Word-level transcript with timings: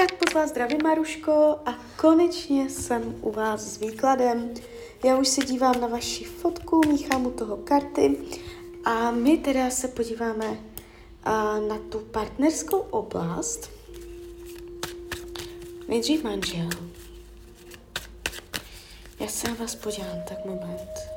Tak 0.00 0.12
moc 0.20 0.34
vás 0.34 0.50
zdravím, 0.50 0.78
Maruško, 0.82 1.58
a 1.66 1.74
konečně 1.96 2.70
jsem 2.70 3.14
u 3.20 3.30
vás 3.30 3.60
s 3.60 3.78
výkladem. 3.78 4.54
Já 5.04 5.16
už 5.16 5.28
se 5.28 5.44
dívám 5.44 5.80
na 5.80 5.86
vaši 5.86 6.24
fotku, 6.24 6.80
míchám 6.88 7.26
u 7.26 7.30
toho 7.30 7.56
karty 7.56 8.16
a 8.84 9.10
my 9.10 9.38
teda 9.38 9.70
se 9.70 9.88
podíváme 9.88 10.60
na 11.68 11.78
tu 11.88 11.98
partnerskou 11.98 12.78
oblast. 12.78 13.70
Nejdřív 15.88 16.24
manžel. 16.24 16.68
Já 19.20 19.28
se 19.28 19.48
na 19.48 19.54
vás 19.54 19.74
podívám, 19.74 20.22
tak 20.28 20.44
moment. 20.44 21.09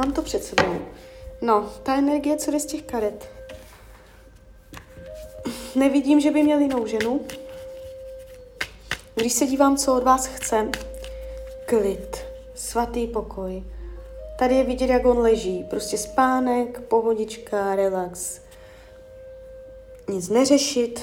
Mám 0.00 0.12
to 0.12 0.22
před 0.22 0.44
sebou. 0.44 0.78
No, 1.42 1.72
ta 1.82 1.96
energie, 1.96 2.36
co 2.36 2.50
jde 2.50 2.60
z 2.60 2.66
těch 2.66 2.82
karet. 2.82 3.28
Nevidím, 5.74 6.20
že 6.20 6.30
by 6.30 6.42
měl 6.42 6.58
jinou 6.58 6.86
ženu. 6.86 7.20
Když 9.14 9.32
se 9.32 9.46
dívám, 9.46 9.76
co 9.76 9.94
od 9.94 10.02
vás 10.02 10.26
chce, 10.26 10.70
klid, 11.66 12.16
svatý 12.54 13.06
pokoj. 13.06 13.64
Tady 14.38 14.54
je 14.54 14.64
vidět, 14.64 14.90
jak 14.90 15.06
on 15.06 15.18
leží. 15.18 15.64
Prostě 15.70 15.98
spánek, 15.98 16.80
pohodička, 16.80 17.74
relax. 17.76 18.40
Nic 20.08 20.28
neřešit. 20.28 21.00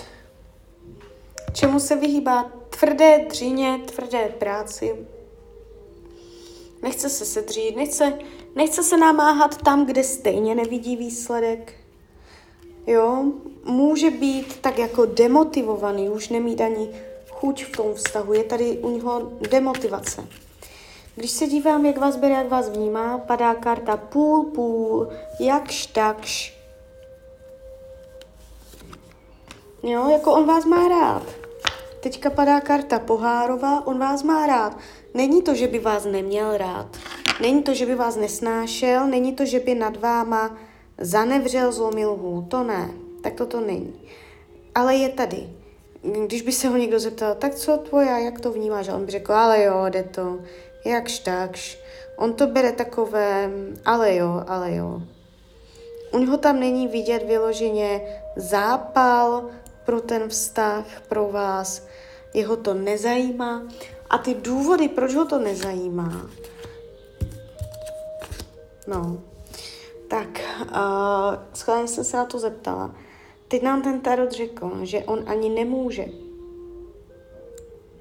Čemu 1.53 1.79
se 1.79 1.95
vyhýbá? 1.95 2.51
Tvrdé 2.69 3.25
dřině, 3.29 3.79
tvrdé 3.85 4.29
práci. 4.29 4.95
Nechce 6.81 7.09
se 7.09 7.25
sedřít, 7.25 7.75
nechce, 7.75 8.13
nechce 8.57 8.83
se 8.83 8.97
namáhat 8.97 9.61
tam, 9.61 9.85
kde 9.85 10.03
stejně 10.03 10.55
nevidí 10.55 10.95
výsledek. 10.95 11.73
Jo, 12.87 13.25
může 13.65 14.09
být 14.09 14.57
tak 14.61 14.77
jako 14.77 15.05
demotivovaný, 15.05 16.09
už 16.09 16.29
nemít 16.29 16.61
ani 16.61 16.89
chuť 17.29 17.65
v 17.65 17.77
tom 17.77 17.93
vztahu, 17.93 18.33
je 18.33 18.43
tady 18.43 18.77
u 18.77 18.89
něho 18.89 19.31
demotivace. 19.49 20.27
Když 21.15 21.31
se 21.31 21.47
dívám, 21.47 21.85
jak 21.85 21.97
vás 21.97 22.15
bere, 22.15 22.33
jak 22.33 22.49
vás 22.49 22.69
vnímá, 22.69 23.17
padá 23.17 23.55
karta 23.55 23.97
půl, 23.97 24.43
půl, 24.43 25.07
jakž 25.39 25.85
takž. 25.85 26.57
Jo, 29.83 30.09
jako 30.09 30.33
on 30.33 30.45
vás 30.45 30.65
má 30.65 30.87
rád. 30.87 31.46
Teďka 31.99 32.29
padá 32.29 32.61
karta 32.61 32.99
pohárová, 32.99 33.87
on 33.87 33.99
vás 33.99 34.23
má 34.23 34.47
rád. 34.47 34.77
Není 35.13 35.41
to, 35.41 35.55
že 35.55 35.67
by 35.67 35.79
vás 35.79 36.05
neměl 36.05 36.57
rád. 36.57 36.97
Není 37.41 37.63
to, 37.63 37.73
že 37.73 37.85
by 37.85 37.95
vás 37.95 38.15
nesnášel, 38.15 39.07
není 39.07 39.33
to, 39.33 39.45
že 39.45 39.59
by 39.59 39.75
nad 39.75 39.97
váma 39.97 40.57
zanevřel, 40.97 41.71
zlomil 41.71 42.15
hůl. 42.15 42.41
To 42.41 42.63
ne, 42.63 42.89
tak 43.21 43.33
to 43.33 43.45
to 43.45 43.61
není. 43.61 43.93
Ale 44.75 44.95
je 44.95 45.09
tady. 45.09 45.49
Když 46.25 46.41
by 46.41 46.51
se 46.51 46.67
ho 46.67 46.77
někdo 46.77 46.99
zeptal, 46.99 47.35
tak 47.35 47.55
co 47.55 47.77
tvoja, 47.77 48.17
jak 48.17 48.39
to 48.39 48.51
vnímáš? 48.51 48.87
A 48.87 48.95
on 48.95 49.05
by 49.05 49.11
řekl, 49.11 49.33
ale 49.33 49.63
jo, 49.63 49.85
jde 49.89 50.03
to, 50.03 50.39
jakž 50.85 51.19
takž. 51.19 51.79
On 52.17 52.33
to 52.33 52.47
bere 52.47 52.71
takové, 52.71 53.51
ale 53.85 54.15
jo, 54.15 54.43
ale 54.47 54.75
jo. 54.75 55.01
U 56.11 56.19
něho 56.19 56.37
tam 56.37 56.59
není 56.59 56.87
vidět 56.87 57.23
vyloženě 57.27 58.01
zápal 58.35 59.49
pro 59.87 60.01
ten 60.01 60.29
vztah, 60.29 60.85
pro 61.07 61.27
vás. 61.27 61.87
Jeho 62.33 62.57
to 62.57 62.73
nezajímá. 62.73 63.63
A 64.09 64.17
ty 64.17 64.33
důvody, 64.33 64.87
proč 64.87 65.15
ho 65.15 65.25
to 65.25 65.39
nezajímá, 65.39 66.29
no, 68.87 69.21
tak 70.07 70.27
uh, 70.63 70.75
schválně 71.53 71.87
jsem 71.87 72.03
se 72.03 72.17
na 72.17 72.25
to 72.25 72.39
zeptala. 72.39 72.95
Teď 73.47 73.63
nám 73.63 73.81
ten 73.81 74.01
tarot 74.01 74.31
řekl, 74.31 74.71
že 74.83 75.03
on 75.03 75.23
ani 75.27 75.49
nemůže. 75.49 76.05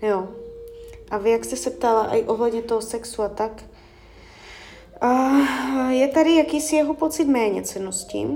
Jo. 0.02 0.28
A 1.10 1.18
vy, 1.18 1.30
jak 1.30 1.44
jste 1.44 1.56
se 1.56 1.70
ptala 1.70 2.14
i 2.14 2.22
ohledně 2.22 2.62
toho 2.62 2.82
sexu 2.82 3.22
a 3.22 3.28
tak, 3.28 3.64
uh, 5.02 5.90
je 5.90 6.08
tady 6.08 6.36
jakýsi 6.36 6.76
jeho 6.76 6.94
pocit 6.94 7.24
méněcenosti, 7.24 8.28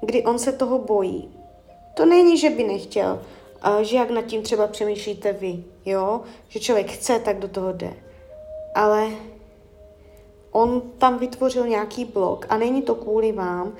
kdy 0.00 0.24
on 0.24 0.38
se 0.38 0.52
toho 0.52 0.78
bojí. 0.78 1.39
To 2.00 2.06
není, 2.06 2.38
že 2.38 2.50
by 2.50 2.64
nechtěl, 2.64 3.20
že 3.82 3.96
jak 3.96 4.10
nad 4.10 4.22
tím 4.22 4.42
třeba 4.42 4.66
přemýšlíte 4.66 5.32
vy, 5.32 5.64
jo, 5.86 6.20
že 6.48 6.60
člověk 6.60 6.90
chce, 6.90 7.18
tak 7.18 7.38
do 7.38 7.48
toho 7.48 7.72
jde. 7.72 7.92
Ale 8.74 9.08
on 10.52 10.82
tam 10.98 11.18
vytvořil 11.18 11.66
nějaký 11.66 12.04
blok 12.04 12.46
a 12.48 12.56
není 12.56 12.82
to 12.82 12.94
kvůli 12.94 13.32
vám, 13.32 13.72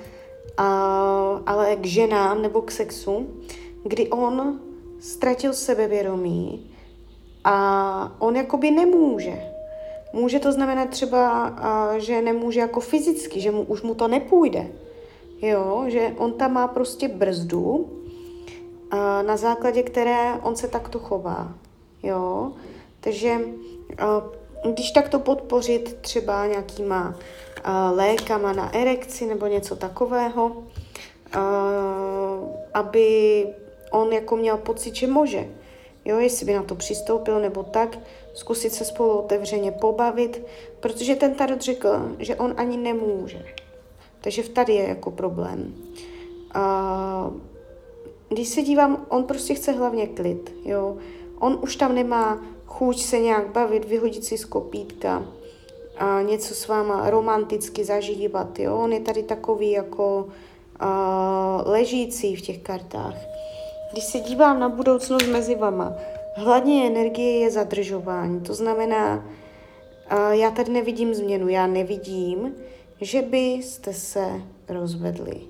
a, 0.57 1.41
ale 1.45 1.75
k 1.75 1.85
ženám 1.85 2.41
nebo 2.41 2.61
k 2.61 2.71
sexu, 2.71 3.27
kdy 3.83 4.09
on 4.09 4.59
ztratil 4.99 5.53
sebevědomí 5.53 6.71
a 7.43 8.15
on 8.19 8.35
jakoby 8.35 8.71
nemůže. 8.71 9.43
Může 10.13 10.39
to 10.39 10.51
znamenat 10.51 10.89
třeba, 10.89 11.47
a, 11.47 11.97
že 11.97 12.21
nemůže 12.21 12.59
jako 12.59 12.79
fyzicky, 12.79 13.41
že 13.41 13.51
mu, 13.51 13.61
už 13.61 13.81
mu 13.81 13.95
to 13.95 14.07
nepůjde. 14.07 14.67
Jo, 15.41 15.83
že 15.87 16.13
on 16.17 16.33
tam 16.33 16.53
má 16.53 16.67
prostě 16.67 17.07
brzdu, 17.07 17.89
na 19.21 19.37
základě 19.37 19.83
které 19.83 20.33
on 20.43 20.55
se 20.55 20.67
takto 20.67 20.99
chová. 20.99 21.53
Jo, 22.03 22.51
takže 22.99 23.37
když 24.73 24.91
takto 24.91 25.19
podpořit 25.19 25.97
třeba 26.01 26.45
nějakýma 26.47 27.15
lékama 27.91 28.53
na 28.53 28.75
erekci 28.75 29.25
nebo 29.25 29.47
něco 29.47 29.75
takového, 29.75 30.63
aby 32.73 33.47
on 33.91 34.13
jako 34.13 34.35
měl 34.35 34.57
pocit, 34.57 34.95
že 34.95 35.07
může. 35.07 35.49
Jo, 36.05 36.19
jestli 36.19 36.45
by 36.45 36.53
na 36.53 36.63
to 36.63 36.75
přistoupil 36.75 37.39
nebo 37.39 37.63
tak, 37.63 37.97
zkusit 38.33 38.73
se 38.73 38.85
spolu 38.85 39.09
otevřeně 39.11 39.71
pobavit, 39.71 40.45
protože 40.79 41.15
ten 41.15 41.35
tarot 41.35 41.61
řekl, 41.61 42.15
že 42.19 42.35
on 42.35 42.53
ani 42.57 42.77
nemůže. 42.77 43.45
Takže 44.21 44.43
v 44.43 44.49
tady 44.49 44.73
je 44.73 44.87
jako 44.87 45.11
problém. 45.11 45.73
A, 46.53 47.31
když 48.31 48.47
se 48.47 48.61
dívám, 48.61 49.05
on 49.09 49.23
prostě 49.23 49.53
chce 49.53 49.71
hlavně 49.71 50.07
klid, 50.07 50.55
jo. 50.65 50.97
On 51.39 51.59
už 51.61 51.75
tam 51.75 51.95
nemá 51.95 52.39
chuť 52.65 53.01
se 53.01 53.19
nějak 53.19 53.51
bavit, 53.51 53.85
vyhodit 53.85 54.25
si 54.25 54.37
z 54.37 54.45
kopítka, 54.45 55.25
a 55.97 56.21
něco 56.21 56.55
s 56.55 56.67
váma 56.67 57.09
romanticky 57.09 57.85
zažívat. 57.85 58.59
Jo? 58.59 58.77
On 58.77 58.93
je 58.93 58.99
tady 58.99 59.23
takový 59.23 59.71
jako 59.71 60.27
a, 60.79 61.63
ležící 61.65 62.35
v 62.35 62.41
těch 62.41 62.59
kartách. 62.59 63.15
Když 63.91 64.03
se 64.03 64.19
dívám 64.19 64.59
na 64.59 64.69
budoucnost 64.69 65.27
mezi 65.27 65.55
vama, 65.55 65.93
hladně 66.35 66.87
energie 66.87 67.39
je 67.39 67.51
zadržování. 67.51 68.41
To 68.41 68.53
znamená, 68.53 69.25
a, 70.09 70.33
já 70.33 70.51
tady 70.51 70.71
nevidím 70.71 71.13
změnu, 71.13 71.47
já 71.47 71.67
nevidím, 71.67 72.55
že 73.01 73.21
byste 73.21 73.93
se 73.93 74.41
rozvedli. 74.69 75.41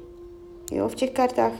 Jo, 0.72 0.88
v 0.88 0.96
těch 0.96 1.12
kartách 1.12 1.53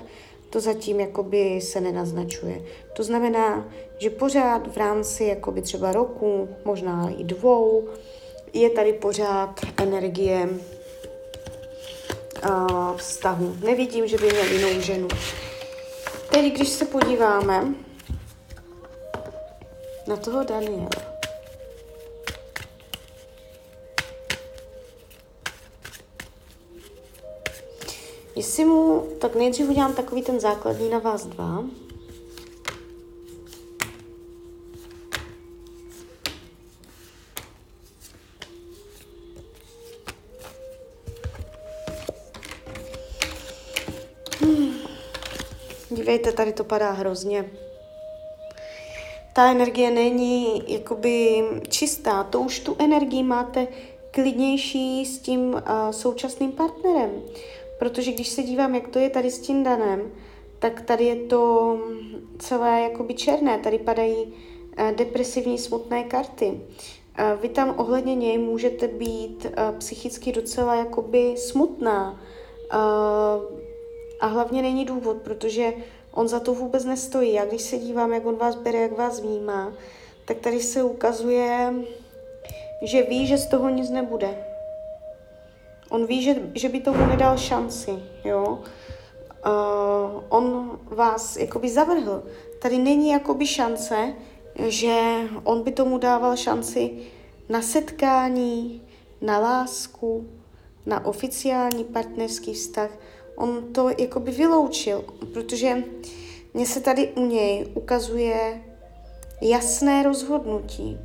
to 0.52 0.60
zatím 0.60 1.00
jakoby 1.00 1.62
se 1.62 1.82
nenaznačuje. 1.82 2.62
To 2.94 3.04
znamená, 3.04 3.66
že 3.98 4.10
pořád 4.10 4.68
v 4.74 4.78
rámci 4.78 5.24
jakoby 5.24 5.62
třeba 5.62 5.92
roku, 5.92 6.50
možná 6.66 7.10
i 7.18 7.24
dvou, 7.24 7.88
je 8.54 8.70
tady 8.70 8.94
pořád 8.94 9.60
energie 9.78 10.50
uh, 12.50 12.98
vztahu. 12.98 13.56
Nevidím, 13.64 14.08
že 14.08 14.18
by 14.18 14.26
měl 14.26 14.46
jinou 14.46 14.82
ženu. 14.82 15.08
Teď, 16.32 16.54
když 16.54 16.70
se 16.70 16.86
podíváme 16.86 17.74
na 20.08 20.18
toho 20.18 20.44
Daniela, 20.44 21.11
Jestli 28.42 28.66
mu, 28.66 29.08
tak 29.20 29.36
nejdřív 29.36 29.70
udělám 29.70 29.94
takový 29.94 30.22
ten 30.22 30.40
základní 30.40 30.90
na 30.90 31.00
vás 31.00 31.26
dva. 31.26 31.64
Dívejte, 45.90 46.32
tady 46.32 46.54
to 46.54 46.64
padá 46.64 46.92
hrozně. 46.92 47.52
Ta 49.34 49.52
energie 49.52 49.92
není 49.92 50.64
jakoby 50.74 51.44
čistá, 51.70 52.24
to 52.24 52.40
už 52.40 52.60
tu 52.60 52.76
energii 52.80 53.24
máte 53.24 53.68
klidnější 54.12 55.06
s 55.06 55.20
tím 55.20 55.54
uh, 55.54 55.62
současným 55.92 56.52
partnerem. 56.52 57.12
Protože 57.82 58.12
když 58.12 58.30
se 58.30 58.44
dívám, 58.44 58.76
jak 58.76 58.88
to 58.88 59.00
je 59.00 59.10
tady 59.10 59.32
s 59.32 59.40
tím 59.40 59.64
danem, 59.64 60.12
tak 60.60 60.82
tady 60.82 61.04
je 61.04 61.16
to 61.16 61.78
celé 62.40 62.82
jakoby 62.82 63.14
černé, 63.14 63.58
tady 63.58 63.80
padají 63.80 64.16
uh, 64.26 64.92
depresivní 64.92 65.58
smutné 65.58 66.04
karty. 66.04 66.46
Uh, 66.46 67.42
vy 67.42 67.50
tam 67.50 67.76
ohledně 67.78 68.16
něj 68.16 68.38
můžete 68.38 68.88
být 68.88 69.46
uh, 69.46 69.78
psychicky 69.78 70.32
docela 70.32 70.76
jakoby 70.76 71.38
smutná 71.38 72.22
a 74.20 74.26
hlavně 74.28 74.62
není 74.62 74.86
důvod, 74.86 75.18
protože 75.18 75.74
on 76.14 76.28
za 76.28 76.40
to 76.40 76.54
vůbec 76.54 76.86
nestojí. 76.86 77.34
Já 77.34 77.46
když 77.46 77.62
se 77.62 77.78
dívám, 77.78 78.14
jak 78.14 78.26
on 78.26 78.36
vás 78.36 78.56
bere, 78.56 78.80
jak 78.80 78.98
vás 78.98 79.20
vnímá, 79.20 79.74
tak 80.26 80.38
tady 80.38 80.62
se 80.62 80.84
ukazuje, 80.84 81.74
že 82.82 83.04
ví, 83.04 83.28
že 83.28 83.38
z 83.38 83.48
toho 83.48 83.70
nic 83.70 83.90
nebude. 83.90 84.51
On 85.92 86.06
ví, 86.06 86.24
že, 86.24 86.36
že 86.56 86.70
by 86.70 86.80
tomu 86.80 87.06
nedal 87.06 87.38
šanci, 87.38 87.92
jo. 88.24 88.60
Uh, 89.46 90.24
on 90.30 90.80
vás 90.86 91.38
jakoby 91.38 91.70
zavrhl. 91.70 92.24
Tady 92.62 92.78
není 92.78 93.10
jakoby 93.10 93.48
šance, 93.48 94.14
že 94.68 95.22
on 95.44 95.64
by 95.64 95.72
tomu 95.72 95.98
dával 95.98 96.38
šanci 96.38 96.92
na 97.50 97.62
setkání, 97.62 98.82
na 99.22 99.40
lásku, 99.40 100.30
na 100.86 101.06
oficiální 101.06 101.84
partnerský 101.84 102.54
vztah. 102.54 102.90
On 103.36 103.74
to 103.74 103.90
jakoby 103.98 104.32
vyloučil, 104.32 105.04
protože 105.34 105.84
mně 106.54 106.66
se 106.66 106.82
tady 106.82 107.08
u 107.08 107.26
něj 107.26 107.72
ukazuje 107.74 108.64
jasné 109.42 110.04
rozhodnutí. 110.04 110.98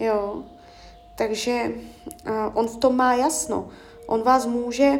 Jo, 0.00 0.42
takže 1.18 1.72
uh, 2.26 2.32
on 2.54 2.68
v 2.68 2.76
tom 2.76 2.96
má 2.96 3.14
jasno. 3.14 3.68
On 4.12 4.22
vás 4.22 4.46
může 4.46 4.98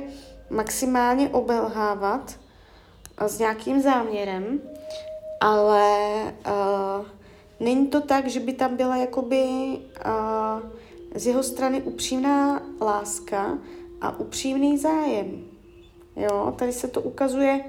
maximálně 0.50 1.28
obelhávat 1.28 2.38
uh, 3.20 3.26
s 3.26 3.38
nějakým 3.38 3.82
záměrem, 3.82 4.60
ale 5.40 5.98
uh, 6.24 7.06
není 7.60 7.86
to 7.86 8.00
tak, 8.00 8.26
že 8.26 8.40
by 8.40 8.52
tam 8.52 8.76
byla 8.76 8.96
jakoby 8.96 9.44
uh, 9.44 10.70
z 11.14 11.26
jeho 11.26 11.42
strany 11.42 11.82
upřímná 11.82 12.62
láska 12.80 13.58
a 14.00 14.18
upřímný 14.18 14.78
zájem. 14.78 15.44
Jo, 16.16 16.54
tady 16.58 16.72
se 16.72 16.88
to 16.88 17.00
ukazuje 17.00 17.64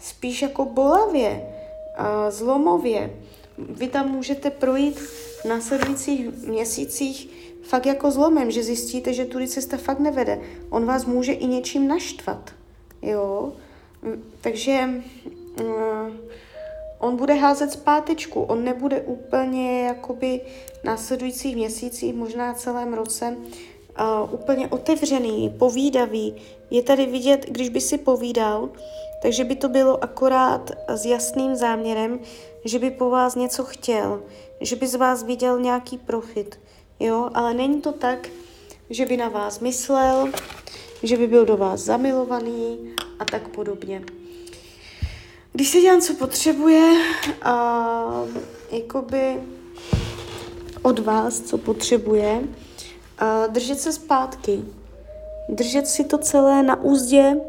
spíš 0.00 0.42
jako 0.42 0.64
bolavě, 0.64 1.54
uh, 1.98 2.30
zlomově. 2.30 3.20
Vy 3.58 3.88
tam 3.88 4.08
můžete 4.08 4.50
projít 4.50 4.98
v 4.98 5.44
následujících 5.44 6.46
měsících 6.46 7.45
fakt 7.66 7.86
jako 7.86 8.10
zlomem, 8.10 8.50
že 8.50 8.62
zjistíte, 8.62 9.12
že 9.12 9.24
tudy 9.24 9.48
cesta 9.48 9.76
fakt 9.76 9.98
nevede. 9.98 10.40
On 10.70 10.86
vás 10.86 11.04
může 11.04 11.32
i 11.32 11.46
něčím 11.46 11.88
naštvat, 11.88 12.50
jo. 13.02 13.52
Takže 14.40 14.88
uh, 15.60 15.66
on 16.98 17.16
bude 17.16 17.34
házet 17.34 17.72
zpátečku, 17.72 18.42
on 18.42 18.64
nebude 18.64 19.00
úplně 19.00 19.82
jakoby 19.82 20.40
následujících 20.84 21.56
měsících, 21.56 22.14
možná 22.14 22.54
celém 22.54 22.94
roce, 22.94 23.36
uh, 23.36 24.34
úplně 24.34 24.68
otevřený, 24.68 25.54
povídavý. 25.58 26.34
Je 26.70 26.82
tady 26.82 27.06
vidět, 27.06 27.46
když 27.48 27.68
by 27.68 27.80
si 27.80 27.98
povídal, 27.98 28.68
takže 29.22 29.44
by 29.44 29.56
to 29.56 29.68
bylo 29.68 30.04
akorát 30.04 30.70
s 30.88 31.06
jasným 31.06 31.56
záměrem, 31.56 32.20
že 32.64 32.78
by 32.78 32.90
po 32.90 33.10
vás 33.10 33.34
něco 33.34 33.64
chtěl, 33.64 34.22
že 34.60 34.76
by 34.76 34.86
z 34.86 34.94
vás 34.94 35.22
viděl 35.22 35.60
nějaký 35.60 35.98
profit. 35.98 36.58
Jo, 37.00 37.30
ale 37.34 37.54
není 37.54 37.80
to 37.80 37.92
tak, 37.92 38.28
že 38.90 39.06
by 39.06 39.16
na 39.16 39.28
vás 39.28 39.60
myslel, 39.60 40.32
že 41.02 41.16
by 41.16 41.26
byl 41.26 41.44
do 41.44 41.56
vás 41.56 41.80
zamilovaný 41.80 42.78
a 43.18 43.24
tak 43.24 43.48
podobně. 43.48 44.02
Když 45.52 45.68
se 45.68 45.80
dělám, 45.80 46.00
co 46.00 46.14
potřebuje, 46.14 46.96
a 47.42 48.04
jakoby 48.70 49.40
od 50.82 50.98
vás, 50.98 51.40
co 51.40 51.58
potřebuje, 51.58 52.42
a 53.18 53.46
držet 53.46 53.80
se 53.80 53.92
zpátky, 53.92 54.64
držet 55.48 55.86
si 55.86 56.04
to 56.04 56.18
celé 56.18 56.62
na 56.62 56.82
úzdě, 56.82 57.40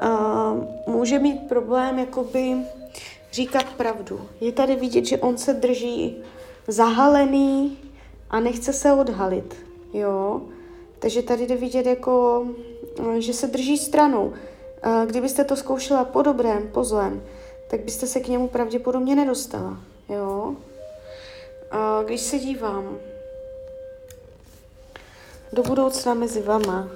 a 0.00 0.54
může 0.86 1.18
mít 1.18 1.48
problém 1.48 1.98
jakoby 1.98 2.56
říkat 3.32 3.64
pravdu. 3.64 4.28
Je 4.40 4.52
tady 4.52 4.76
vidět, 4.76 5.04
že 5.04 5.18
on 5.18 5.38
se 5.38 5.54
drží 5.54 6.16
zahalený, 6.68 7.78
a 8.34 8.40
nechce 8.40 8.72
se 8.72 8.92
odhalit, 8.92 9.56
jo. 9.92 10.42
Takže 10.98 11.22
tady 11.22 11.46
jde 11.46 11.56
vidět 11.56 11.86
jako, 11.86 12.46
že 13.18 13.32
se 13.32 13.46
drží 13.46 13.78
stranou. 13.78 14.32
Kdybyste 15.06 15.44
to 15.44 15.56
zkoušela 15.56 16.04
po 16.04 16.22
dobrém, 16.22 16.68
po 16.72 16.84
zlém, 16.84 17.22
tak 17.70 17.80
byste 17.80 18.06
se 18.06 18.20
k 18.20 18.28
němu 18.28 18.48
pravděpodobně 18.48 19.14
nedostala, 19.14 19.78
jo. 20.08 20.56
A 21.70 22.02
když 22.02 22.20
se 22.20 22.38
dívám 22.38 22.98
do 25.52 25.62
budoucna 25.62 26.14
mezi 26.14 26.42
vama, 26.42 26.88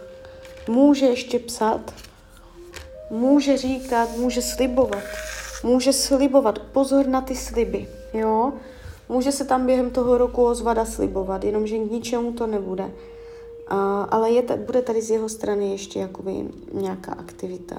může 0.69 1.07
ještě 1.07 1.39
psat, 1.39 1.95
může 3.11 3.57
říkat, 3.57 4.17
může 4.17 4.43
slibovat, 4.43 5.05
může 5.63 5.93
slibovat, 5.93 6.59
pozor 6.59 7.07
na 7.07 7.21
ty 7.21 7.37
sliby, 7.37 7.89
jo. 8.13 8.53
Může 9.09 9.33
se 9.33 9.45
tam 9.45 9.67
během 9.67 9.91
toho 9.91 10.19
roku 10.19 10.45
ozvada 10.45 10.85
slibovat, 10.85 11.45
jenomže 11.45 11.79
k 11.79 11.91
ničemu 11.91 12.33
to 12.33 12.47
nebude. 12.47 12.93
A, 13.69 14.03
ale 14.03 14.31
je, 14.31 14.43
bude 14.57 14.83
tady 14.83 15.03
z 15.03 15.11
jeho 15.11 15.29
strany 15.29 15.71
ještě 15.71 15.99
jakoby 15.99 16.49
nějaká 16.73 17.13
aktivita. 17.13 17.77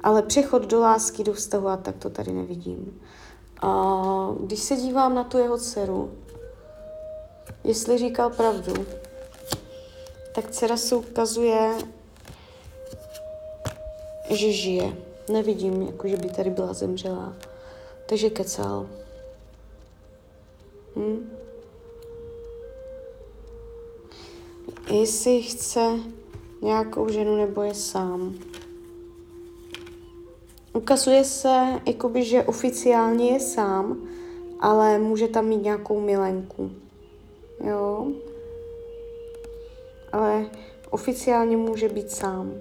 Ale 0.00 0.22
přechod 0.22 0.62
do 0.62 0.80
lásky, 0.80 1.24
do 1.24 1.32
vztahu 1.32 1.68
a 1.68 1.76
tak 1.76 1.96
to 1.96 2.10
tady 2.10 2.32
nevidím. 2.32 3.00
A 3.62 4.34
když 4.40 4.60
se 4.60 4.76
dívám 4.76 5.14
na 5.14 5.24
tu 5.24 5.38
jeho 5.38 5.58
dceru, 5.58 6.10
jestli 7.64 7.98
říkal 7.98 8.30
pravdu, 8.30 8.74
tak 10.34 10.50
dcera 10.50 10.76
se 10.76 10.96
ukazuje, 10.96 11.74
že 14.30 14.52
žije. 14.52 14.96
Nevidím, 15.28 15.82
jako 15.82 16.08
že 16.08 16.16
by 16.16 16.28
tady 16.28 16.50
byla 16.50 16.72
zemřelá. 16.72 17.32
Takže 18.06 18.30
kecal. 18.30 18.86
Hm? 20.98 21.30
Jestli 24.90 25.42
chce 25.42 25.90
nějakou 26.62 27.08
ženu 27.08 27.36
nebo 27.36 27.62
je 27.62 27.74
sám. 27.74 28.34
Ukazuje 30.72 31.24
se, 31.24 31.80
jakoby, 31.86 32.24
že 32.24 32.44
oficiálně 32.44 33.30
je 33.30 33.40
sám, 33.40 34.08
ale 34.60 34.98
může 34.98 35.28
tam 35.28 35.46
mít 35.46 35.62
nějakou 35.62 36.00
milenku. 36.00 36.70
Jo? 37.64 38.06
Ale 40.12 40.46
oficiálně 40.90 41.56
může 41.56 41.88
být 41.88 42.10
sám. 42.10 42.54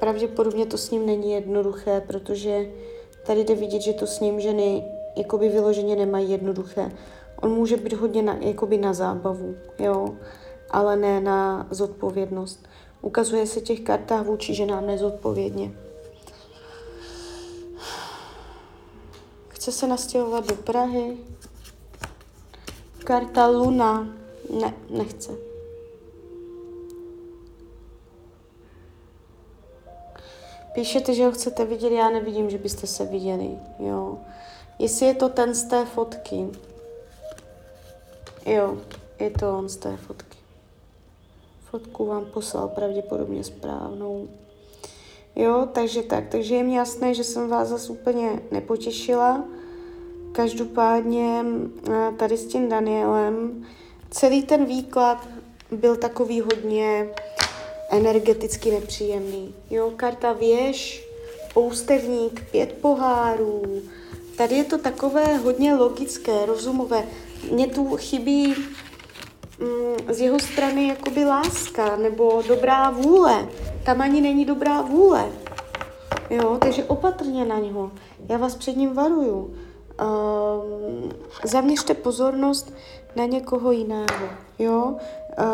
Pravděpodobně 0.00 0.66
to 0.66 0.78
s 0.78 0.90
ním 0.90 1.06
není 1.06 1.32
jednoduché, 1.32 2.00
protože 2.06 2.70
tady 3.26 3.44
jde 3.44 3.54
vidět, 3.54 3.82
že 3.82 3.92
to 3.92 4.06
s 4.06 4.20
ním 4.20 4.40
ženy 4.40 4.84
jakoby 5.16 5.48
vyloženě 5.48 5.96
nemají 5.96 6.30
jednoduché. 6.30 6.92
On 7.40 7.50
může 7.50 7.76
být 7.76 7.92
hodně 7.92 8.22
na, 8.22 8.36
jakoby 8.40 8.78
na 8.78 8.92
zábavu, 8.92 9.56
jo, 9.78 10.14
ale 10.70 10.96
ne 10.96 11.20
na 11.20 11.66
zodpovědnost. 11.70 12.68
Ukazuje 13.00 13.46
se 13.46 13.60
těch 13.60 13.80
kartách 13.80 14.26
vůči 14.26 14.54
ženám 14.54 14.86
nezodpovědně. 14.86 15.72
Chce 19.48 19.72
se 19.72 19.86
nastěhovat 19.86 20.48
do 20.48 20.54
Prahy. 20.54 21.16
Karta 23.04 23.46
Luna. 23.46 24.08
Ne, 24.60 24.74
nechce. 24.90 25.32
Píšete, 30.74 31.14
že 31.14 31.24
ho 31.24 31.32
chcete 31.32 31.64
vidět, 31.64 31.92
já 31.92 32.10
nevidím, 32.10 32.50
že 32.50 32.58
byste 32.58 32.86
se 32.86 33.04
viděli, 33.04 33.58
jo. 33.78 34.18
Jestli 34.78 35.06
je 35.06 35.14
to 35.14 35.28
ten 35.28 35.54
z 35.54 35.64
té 35.64 35.84
fotky. 35.84 36.48
Jo, 38.46 38.78
je 39.20 39.30
to 39.30 39.58
on 39.58 39.68
z 39.68 39.76
té 39.76 39.96
fotky. 39.96 40.38
Fotku 41.70 42.06
vám 42.06 42.24
poslal 42.24 42.68
pravděpodobně 42.68 43.44
správnou. 43.44 44.28
Jo, 45.36 45.68
takže 45.72 46.02
tak. 46.02 46.28
Takže 46.28 46.54
je 46.54 46.62
mi 46.62 46.74
jasné, 46.74 47.14
že 47.14 47.24
jsem 47.24 47.48
vás 47.48 47.68
zase 47.68 47.92
úplně 47.92 48.42
nepotěšila. 48.50 49.44
Každopádně 50.32 51.44
eh, 51.90 52.12
tady 52.18 52.36
s 52.36 52.46
tím 52.46 52.68
Danielem 52.68 53.66
celý 54.10 54.42
ten 54.42 54.64
výklad 54.64 55.28
byl 55.70 55.96
takový 55.96 56.40
hodně 56.40 57.08
energeticky 57.90 58.70
nepříjemný. 58.70 59.54
Jo, 59.70 59.92
karta 59.96 60.32
věž, 60.32 61.08
poustevník, 61.54 62.44
pět 62.50 62.72
pohárů, 62.72 63.62
Tady 64.36 64.56
je 64.56 64.64
to 64.64 64.78
takové 64.78 65.36
hodně 65.36 65.74
logické, 65.74 66.46
rozumové. 66.46 67.04
Mně 67.50 67.66
tu 67.66 67.96
chybí 67.96 68.54
mm, 69.58 70.14
z 70.14 70.20
jeho 70.20 70.40
strany 70.40 70.88
jakoby 70.88 71.24
láska 71.24 71.96
nebo 71.96 72.42
dobrá 72.48 72.90
vůle. 72.90 73.48
Tam 73.84 74.00
ani 74.00 74.20
není 74.20 74.44
dobrá 74.44 74.80
vůle. 74.80 75.32
Jo, 76.30 76.58
takže 76.60 76.84
opatrně 76.84 77.44
na 77.44 77.58
něho. 77.58 77.92
Já 78.28 78.38
vás 78.38 78.54
před 78.54 78.76
ním 78.76 78.94
varuju. 78.94 79.54
Um, 80.02 81.10
zaměřte 81.44 81.94
pozornost 81.94 82.74
na 83.16 83.26
někoho 83.26 83.72
jiného, 83.72 84.28
jo. 84.58 84.96
Uh, 85.38 85.44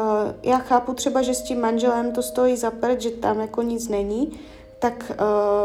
já 0.42 0.58
chápu 0.58 0.94
třeba, 0.94 1.22
že 1.22 1.34
s 1.34 1.42
tím 1.42 1.60
manželem 1.60 2.12
to 2.12 2.22
stojí 2.22 2.56
za 2.56 2.70
prd, 2.70 3.00
že 3.00 3.10
tam 3.10 3.40
jako 3.40 3.62
nic 3.62 3.88
není, 3.88 4.40
tak 4.78 5.12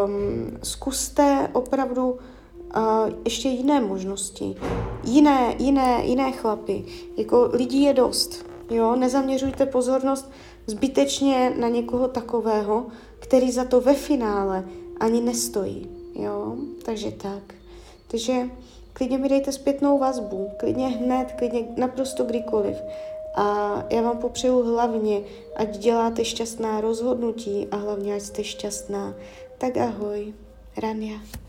um, 0.05 0.58
zkuste 0.63 1.50
opravdu 1.53 2.20
ještě 3.25 3.50
jiné 3.50 3.82
možnosti, 3.82 4.56
jiné, 5.03 5.56
jiné, 5.60 6.01
jiné 6.06 6.32
chlapy. 6.32 6.86
Jako 7.18 7.50
lidí 7.53 7.84
je 7.84 7.94
dost, 7.94 8.46
jo, 8.70 8.96
nezaměřujte 8.96 9.65
pozornost 9.65 10.32
zbytečně 10.68 11.53
na 11.60 11.68
někoho 11.68 12.08
takového, 12.08 12.86
který 13.20 13.51
za 13.51 13.65
to 13.65 13.82
ve 13.82 13.94
finále 13.94 14.65
ani 15.00 15.22
nestojí, 15.22 15.89
jo, 16.15 16.56
takže 16.86 17.12
tak. 17.12 17.53
Takže 18.08 18.50
klidně 18.94 19.18
mi 19.18 19.30
dejte 19.30 19.51
zpětnou 19.51 20.00
vazbu, 20.00 20.50
klidně 20.58 20.88
hned, 20.88 21.32
klidně 21.38 21.68
naprosto 21.77 22.24
kdykoliv. 22.24 22.77
A 23.36 23.75
já 23.89 24.01
vám 24.01 24.18
popřeju 24.18 24.63
hlavně, 24.63 25.22
ať 25.56 25.77
děláte 25.77 26.25
šťastná 26.25 26.82
rozhodnutí 26.82 27.68
a 27.72 27.75
hlavně, 27.75 28.15
ať 28.15 28.22
jste 28.22 28.44
šťastná. 28.44 29.13
Tak 29.58 29.77
ahoj, 29.77 30.34
Rania. 30.77 31.42